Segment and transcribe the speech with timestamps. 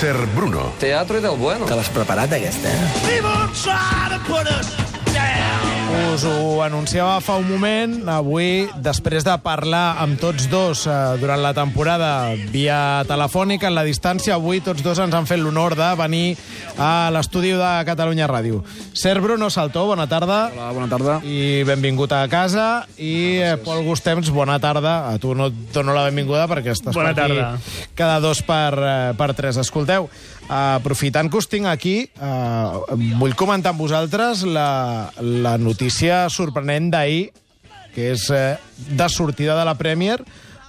[0.00, 0.72] Ser Bruno.
[0.78, 1.66] Teatro y del bueno.
[1.66, 2.90] Te l'has preparat, aquesta, eh?
[5.90, 7.92] Us ho anunciava fa un moment.
[8.10, 12.10] Avui, després de parlar amb tots dos eh, durant la temporada
[12.52, 16.24] via telefònica, en la distància, avui tots dos ens han fet l'honor de venir
[16.78, 18.62] a l'estudi de Catalunya Ràdio.
[18.94, 20.40] Ser Bruno Saltó, bona tarda.
[20.54, 21.18] Hola, bona tarda.
[21.26, 22.68] I benvingut a casa.
[22.98, 23.14] I
[23.52, 24.98] eh, Pol Gustems, bona tarda.
[25.10, 27.94] A tu no et dono la benvinguda perquè estàs Bona per aquí tarda.
[27.98, 29.58] cada dos per, eh, per tres.
[29.62, 30.10] Escolteu,
[30.50, 36.90] eh, aprofitant que us tinc aquí, eh, vull comentar amb vosaltres la, la notícia sorprenent
[36.90, 37.30] d'ahir,
[37.94, 38.56] que és eh,
[38.90, 40.18] de sortida de la Premier,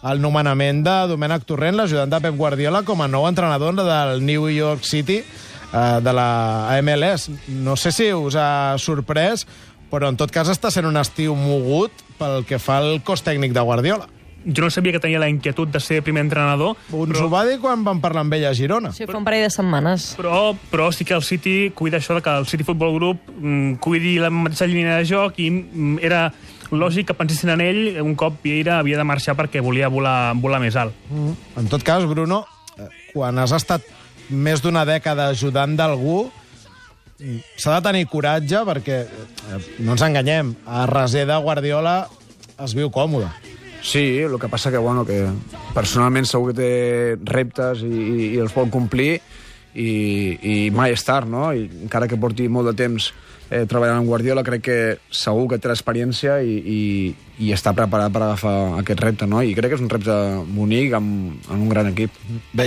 [0.00, 4.48] el nomenament de Domènec Torrent, l'ajudant de Pep Guardiola, com a nou entrenador del New
[4.52, 7.28] York City eh, de la MLS.
[7.48, 9.46] No sé si us ha sorprès,
[9.90, 13.52] però en tot cas està sent un estiu mogut pel que fa al cos tècnic
[13.56, 14.08] de Guardiola.
[14.44, 17.58] Jo no sabia que tenia la inquietud de ser primer entrenador, Ens ho va dir
[17.60, 18.92] quan vam parlar amb ell a Girona.
[18.96, 20.14] Sí, fa un parell de setmanes.
[20.16, 23.74] però, però sí que el City cuida això de que el City Football Group mm,
[23.84, 26.32] cuidi la mateixa línia de joc i mm, era
[26.70, 30.60] lògic que pensessin en ell un cop Vieira havia de marxar perquè volia volar, volar
[30.62, 30.94] més alt.
[31.10, 32.44] En tot cas, Bruno,
[32.78, 33.82] eh, quan has estat
[34.30, 36.30] més d'una dècada ajudant d'algú,
[37.18, 42.06] mm, s'ha de tenir coratge perquè, eh, no ens enganyem, a reser de Guardiola
[42.62, 43.28] es viu còmode.
[43.82, 45.26] Sí, el que passa que, bueno, que
[45.74, 49.14] personalment segur que té reptes i, i, i els vol complir
[49.74, 49.90] i,
[50.42, 51.48] i mai és tard, no?
[51.54, 53.10] I encara que porti molt de temps
[53.50, 54.78] eh, treballant amb Guardiola, crec que
[55.14, 56.80] segur que té l'experiència i, i,
[57.46, 59.40] i està preparat per agafar aquest repte, no?
[59.42, 60.16] I crec que és un repte
[60.52, 62.12] bonic amb, amb un gran equip.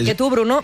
[0.09, 0.64] Que tu, Bruno,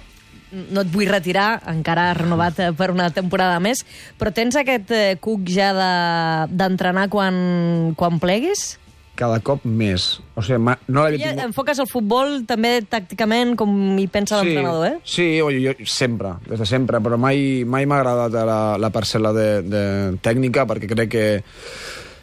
[0.74, 3.84] no et vull retirar, encara has renovat eh, per una temporada més,
[4.18, 8.80] però tens aquest eh, cuc ja de- d'entrenar quan, quan pleguis?
[9.20, 10.06] Cada cop més.
[10.40, 11.50] O sigui, ma- no l'havia tingut...
[11.50, 14.98] enfoques el futbol també tàcticament com hi pensa l'entrenador, eh?
[15.04, 19.34] Sí, oi, jo, sempre, des de sempre, però mai, mai m'ha agradat la, la parcel·la
[19.36, 19.84] de, de
[20.24, 21.26] tècnica perquè crec que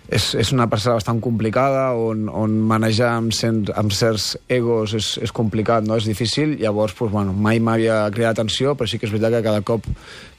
[0.09, 5.13] és, és una parcel·la bastant complicada on, on manejar amb, cent, amb certs egos és,
[5.23, 5.99] és complicat, no?
[6.01, 9.47] és difícil, llavors pues, bueno, mai m'havia cridat atenció, però sí que és veritat que
[9.51, 9.85] cada cop,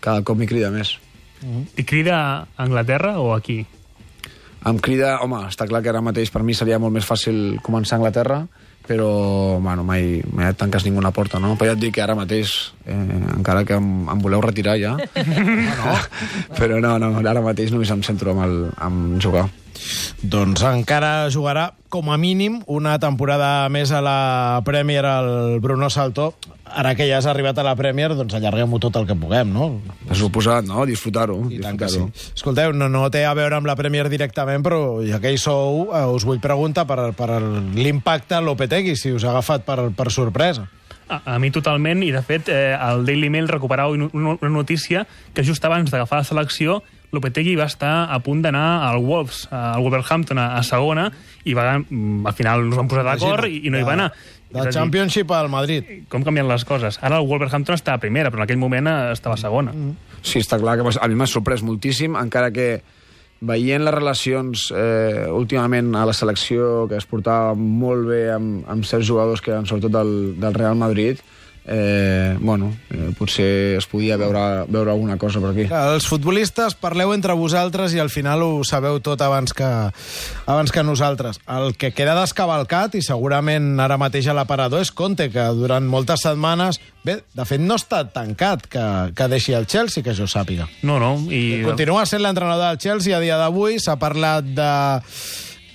[0.01, 0.97] cada cop m'hi crida més.
[1.77, 3.61] I crida a Anglaterra o aquí?
[4.65, 7.95] Em crida, home, està clar que ara mateix per mi seria molt més fàcil començar
[7.95, 8.39] a Anglaterra,
[8.87, 11.53] però bueno, mai, mai et tanques ninguna porta, no?
[11.59, 12.55] Però ja et dic que ara mateix,
[12.87, 12.95] eh,
[13.35, 14.95] encara que em, em voleu retirar ja,
[15.81, 15.95] no.
[16.57, 19.45] però no, no, ara mateix només em centro amb, el, amb jugar.
[20.21, 26.33] Doncs encara jugarà, com a mínim, una temporada més a la Premier el Bruno Saltó.
[26.67, 29.69] Ara que ja has arribat a la Premier, doncs allarguem-ho tot el que puguem, no?
[30.07, 30.83] Per suposat, no?
[30.89, 31.37] Disfrutar-ho.
[31.63, 32.01] Tant que sí.
[32.01, 32.33] disfrutar-ho.
[32.35, 35.87] Escolteu, no, no té a veure amb la Premier directament, però ja que hi sou,
[35.93, 40.67] eh, us vull preguntar per, per l'impacte Lopetegui, si us ha agafat per, per sorpresa.
[41.07, 45.05] A, a mi totalment, i de fet eh, el Daily Mail recuperava una, una notícia
[45.33, 46.81] que just abans d'agafar la selecció
[47.15, 51.07] Lopetegui va estar a punt d'anar al Wolves, al Wolverhampton, a, a segona,
[51.47, 53.95] i va, mm, al final no es van posar d'acord i, i no hi va
[53.95, 54.09] anar.
[54.51, 55.87] De dir, Championship al Madrid.
[56.11, 56.99] com canvien les coses.
[57.03, 59.73] Ara el Wolverhampton està a primera, però en aquell moment eh, estava a segona.
[60.21, 62.69] Sí, està clar que a mi m'ha sorprès moltíssim, encara que
[63.47, 68.87] veient les relacions eh, últimament a la selecció, que es portava molt bé amb, amb
[68.87, 71.21] certs jugadors que eren sobretot del, del Real Madrid,
[71.67, 75.67] eh, bueno, eh, potser es podia veure, veure alguna cosa per aquí.
[75.67, 79.67] Els futbolistes parleu entre vosaltres i al final ho sabeu tot abans que,
[80.47, 81.41] abans que nosaltres.
[81.45, 86.23] El que queda descavalcat, i segurament ara mateix a l'aparador, és Conte, que durant moltes
[86.25, 86.79] setmanes...
[87.07, 88.81] Bé, de fet, no està tancat que,
[89.15, 90.65] que deixi el Chelsea, que jo sàpiga.
[90.83, 91.61] No, no, i...
[91.63, 93.79] Continua sent l'entrenador del Chelsea a dia d'avui.
[93.79, 94.71] S'ha parlat de...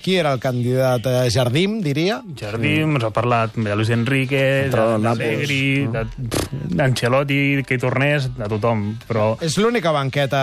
[0.03, 1.05] Qui era el candidat?
[1.07, 2.17] Eh, Jardim, diria?
[2.35, 6.43] Jardí, ens ha parlat de Luis Enrique, de, de-
[6.75, 9.29] d'Ancelotti, que hi tornés, de tothom, però...
[9.43, 10.41] És l'única banqueta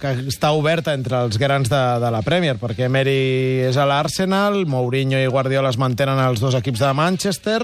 [0.00, 4.62] que està oberta entre els grans de, de la Premier, perquè Emery és a l'Arsenal,
[4.66, 7.60] Mourinho i Guardiola es mantenen als dos equips de Manchester,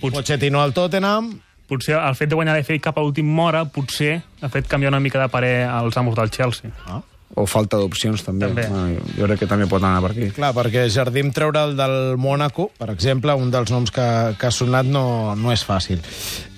[0.00, 1.36] Pot- Pochettino al Tottenham...
[1.66, 5.00] potser el fet de guanyar l'FA cap a última hora potser ha fet canviar una
[5.02, 6.70] mica de parer als amos del Chelsea.
[6.86, 7.00] Ah.
[7.34, 8.46] O falta d'opcions, també.
[8.46, 8.64] També.
[8.70, 10.28] Bueno, jo crec que també pot anar per aquí.
[10.36, 14.04] Clar, perquè Jardim treure el del Mónaco, per exemple, un dels noms que,
[14.38, 15.98] que ha sonat no, no és fàcil.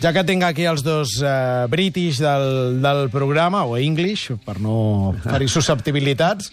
[0.02, 5.16] Ja que tinc aquí els dos eh, british del, del programa, o English, per no
[5.24, 6.52] fer-hi susceptibilitats,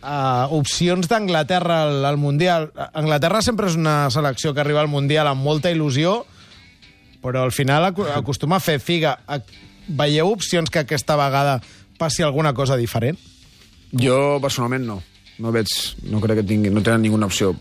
[0.00, 2.70] uh, opcions d'Anglaterra al, al Mundial.
[2.96, 6.22] Anglaterra sempre és una selecció que arriba al Mundial amb molta il·lusió,
[7.20, 7.84] però al final
[8.16, 9.18] acostuma a fer figa.
[9.28, 9.42] A-
[9.90, 11.58] Veieu opcions que aquesta vegada
[11.98, 13.18] passi alguna cosa diferent?
[13.92, 15.00] Jo, personalment, no.
[15.40, 15.70] No veig,
[16.10, 17.54] no crec que tingui, no tenen ninguna opció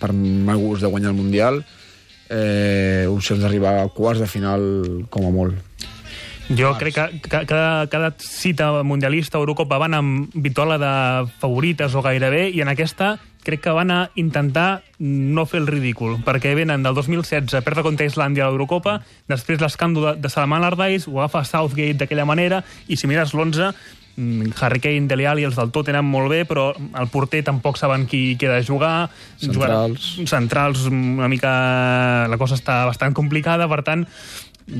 [0.00, 1.62] per mal gust de guanyar el Mundial.
[2.30, 4.62] Eh, opcions d'arribar a quarts de final,
[5.10, 5.58] com a molt.
[6.50, 10.94] Jo crec que, cada, cada cita mundialista o Eurocopa van amb vitola de
[11.38, 16.18] favorites o gairebé, i en aquesta crec que van a intentar no fer el ridícul,
[16.26, 18.98] perquè venen del 2016 perdre contra Islàndia a l'Eurocopa,
[19.30, 23.70] després l'escàndol de, de Salman Allardyce, ho agafa Southgate d'aquella manera, i si mires l'11,
[23.70, 24.09] mm,
[24.60, 28.06] Harry Kane, Dele Alli, els del tot tenen molt bé, però el porter tampoc saben
[28.10, 28.94] qui queda a jugar.
[29.40, 30.12] Centrals.
[30.16, 31.52] Jugar, centrals, una mica...
[32.30, 34.06] La cosa està bastant complicada, per tant,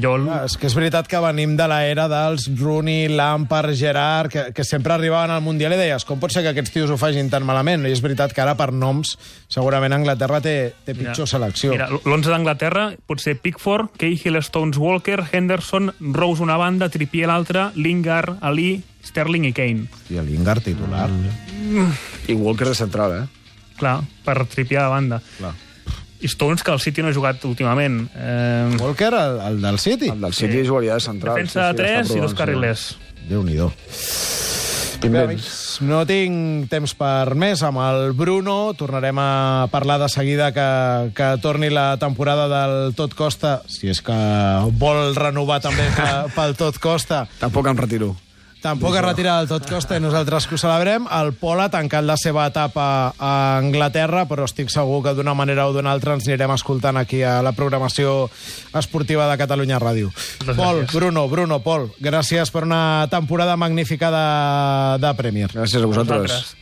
[0.02, 0.14] jo...
[0.30, 4.64] Ah, és que és veritat que venim de l'era dels Rooney, Lampard, Gerard, que, que
[4.66, 7.46] sempre arribaven al Mundial i deies com pot ser que aquests tios ho facin tan
[7.48, 7.86] malament?
[7.86, 9.16] I és veritat que ara per noms
[9.50, 10.56] segurament Anglaterra té,
[10.86, 11.74] té pitjor selecció.
[11.74, 17.70] Mira, l'11 d'Anglaterra pot ser Pickford, Cahill, Stones, Walker, Henderson, Rose una banda, Trippier l'altra,
[17.74, 19.88] Lingard, Ali, Sterling i Kane.
[20.12, 21.08] I el Lingard titular.
[21.10, 21.90] Mm.
[22.28, 23.26] I Walker de central, eh?
[23.80, 25.22] Clar, per Trippier a banda.
[25.38, 25.56] Clar.
[26.20, 28.02] I Stones, que el City no ha jugat últimament.
[28.14, 30.10] Eh, Walker, el, el del City?
[30.12, 30.68] El del City sí.
[30.68, 31.34] jugaria de central.
[31.34, 32.90] defensa de 3 i dos carrilers.
[33.30, 33.72] Déu-n'hi-do.
[35.80, 37.62] No tinc temps per més.
[37.64, 40.68] Amb el Bruno tornarem a parlar de seguida que,
[41.16, 44.18] que torni la temporada del Tot Costa, si és que
[44.76, 45.88] vol renovar també
[46.36, 47.24] pel Tot Costa.
[47.40, 48.12] Tampoc em retiro.
[48.60, 51.06] Tampoc es retira del tot costa i nosaltres que ho celebrem.
[51.16, 52.84] El Pol ha tancat la seva etapa
[53.16, 57.22] a Anglaterra, però estic segur que d'una manera o d'una altra ens anirem escoltant aquí
[57.24, 58.28] a la programació
[58.76, 60.12] esportiva de Catalunya Ràdio.
[60.12, 60.94] Moltes Pol, gràcies.
[60.94, 64.26] Bruno, Bruno, Pol, gràcies per una temporada magnífica de,
[65.06, 65.48] de Premier.
[65.56, 66.26] Gràcies a vosaltres.
[66.28, 66.56] Vosaltres.